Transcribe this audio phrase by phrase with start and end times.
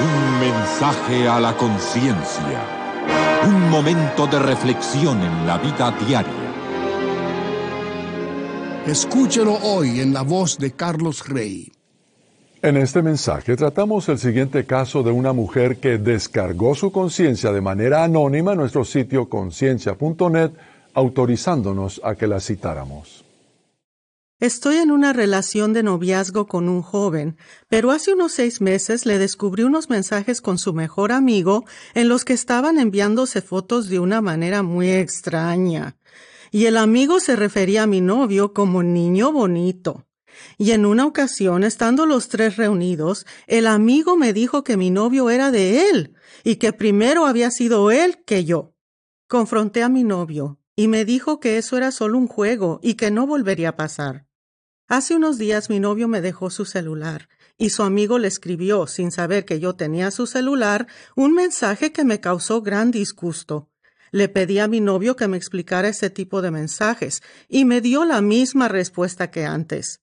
[0.00, 2.62] Un mensaje a la conciencia.
[3.48, 6.48] Un momento de reflexión en la vida diaria.
[8.86, 11.72] Escúchelo hoy en la voz de Carlos Rey.
[12.62, 17.60] En este mensaje tratamos el siguiente caso de una mujer que descargó su conciencia de
[17.60, 20.52] manera anónima en nuestro sitio conciencia.net,
[20.94, 23.27] autorizándonos a que la citáramos.
[24.40, 29.18] Estoy en una relación de noviazgo con un joven, pero hace unos seis meses le
[29.18, 31.64] descubrí unos mensajes con su mejor amigo
[31.94, 35.96] en los que estaban enviándose fotos de una manera muy extraña.
[36.52, 40.06] Y el amigo se refería a mi novio como niño bonito.
[40.56, 45.30] Y en una ocasión, estando los tres reunidos, el amigo me dijo que mi novio
[45.30, 46.14] era de él
[46.44, 48.72] y que primero había sido él que yo.
[49.26, 53.10] Confronté a mi novio y me dijo que eso era solo un juego y que
[53.10, 54.27] no volvería a pasar.
[54.88, 57.28] Hace unos días mi novio me dejó su celular
[57.58, 62.04] y su amigo le escribió, sin saber que yo tenía su celular, un mensaje que
[62.04, 63.68] me causó gran disgusto.
[64.12, 68.06] Le pedí a mi novio que me explicara ese tipo de mensajes y me dio
[68.06, 70.00] la misma respuesta que antes.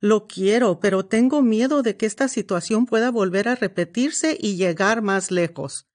[0.00, 5.02] Lo quiero, pero tengo miedo de que esta situación pueda volver a repetirse y llegar
[5.02, 5.88] más lejos.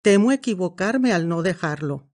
[0.00, 2.06] Temo equivocarme al no dejarlo.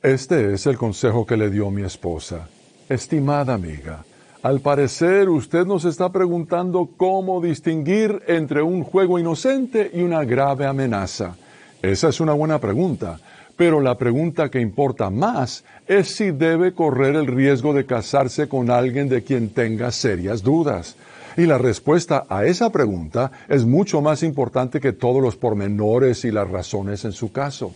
[0.00, 2.48] Este es el consejo que le dio mi esposa.
[2.88, 4.04] Estimada amiga,
[4.44, 10.66] al parecer usted nos está preguntando cómo distinguir entre un juego inocente y una grave
[10.66, 11.34] amenaza.
[11.80, 13.18] Esa es una buena pregunta,
[13.56, 18.70] pero la pregunta que importa más es si debe correr el riesgo de casarse con
[18.70, 20.96] alguien de quien tenga serias dudas.
[21.38, 26.30] Y la respuesta a esa pregunta es mucho más importante que todos los pormenores y
[26.30, 27.72] las razones en su caso.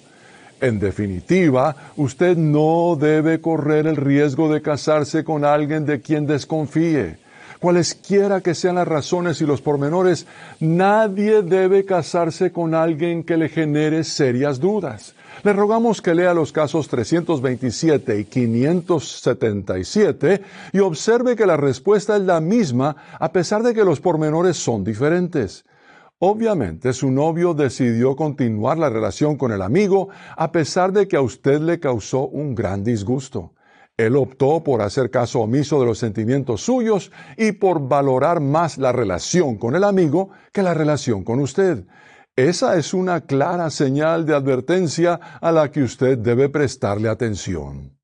[0.60, 7.18] En definitiva, usted no debe correr el riesgo de casarse con alguien de quien desconfíe.
[7.60, 10.26] Cualesquiera que sean las razones y los pormenores,
[10.60, 15.14] nadie debe casarse con alguien que le genere serias dudas.
[15.42, 22.22] Le rogamos que lea los casos 327 y 577 y observe que la respuesta es
[22.22, 25.64] la misma a pesar de que los pormenores son diferentes.
[26.20, 31.20] Obviamente su novio decidió continuar la relación con el amigo a pesar de que a
[31.20, 33.54] usted le causó un gran disgusto.
[33.96, 38.90] Él optó por hacer caso omiso de los sentimientos suyos y por valorar más la
[38.90, 41.86] relación con el amigo que la relación con usted.
[42.34, 47.97] Esa es una clara señal de advertencia a la que usted debe prestarle atención.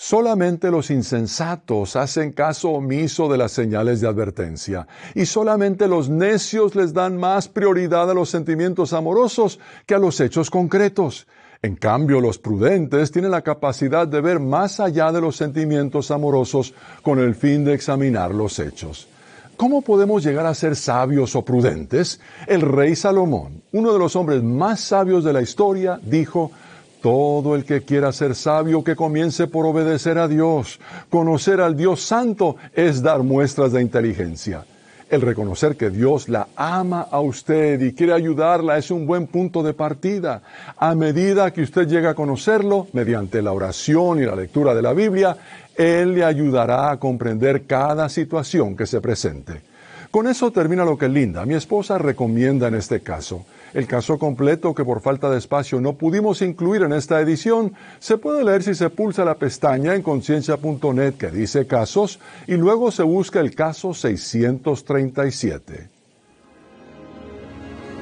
[0.00, 6.76] Solamente los insensatos hacen caso omiso de las señales de advertencia, y solamente los necios
[6.76, 11.26] les dan más prioridad a los sentimientos amorosos que a los hechos concretos.
[11.62, 16.74] En cambio, los prudentes tienen la capacidad de ver más allá de los sentimientos amorosos
[17.02, 19.08] con el fin de examinar los hechos.
[19.56, 22.20] ¿Cómo podemos llegar a ser sabios o prudentes?
[22.46, 26.52] El rey Salomón, uno de los hombres más sabios de la historia, dijo,
[27.00, 30.80] todo el que quiera ser sabio que comience por obedecer a Dios.
[31.10, 34.64] Conocer al Dios Santo es dar muestras de inteligencia.
[35.10, 39.62] El reconocer que Dios la ama a usted y quiere ayudarla es un buen punto
[39.62, 40.42] de partida.
[40.76, 44.92] A medida que usted llega a conocerlo, mediante la oración y la lectura de la
[44.92, 45.36] Biblia,
[45.74, 49.67] Él le ayudará a comprender cada situación que se presente.
[50.10, 53.44] Con eso termina lo que Linda, mi esposa, recomienda en este caso.
[53.74, 58.16] El caso completo que por falta de espacio no pudimos incluir en esta edición se
[58.16, 63.02] puede leer si se pulsa la pestaña en conciencia.net que dice casos y luego se
[63.02, 65.90] busca el caso 637.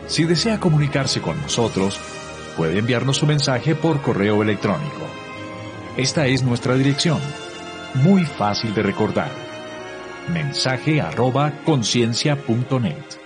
[0.06, 1.98] Si desea comunicarse con nosotros,
[2.56, 5.02] puede enviarnos su mensaje por correo electrónico.
[5.96, 7.18] Esta es nuestra dirección,
[7.94, 9.55] muy fácil de recordar.
[10.28, 13.25] Mensaje arroba conciencia.net.